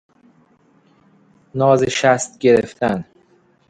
نازشست 1.55 2.39
گرفتن 2.39 3.05